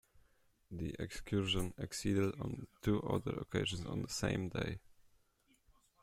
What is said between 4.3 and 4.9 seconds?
day.